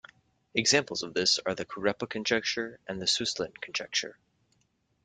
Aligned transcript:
Examples 0.55 1.03
of 1.03 1.13
this 1.13 1.37
are 1.45 1.53
the 1.53 1.63
Kurepa 1.63 2.09
conjecture 2.09 2.79
and 2.87 2.99
the 2.99 3.05
Suslin 3.05 3.53
conjecture. 3.61 4.17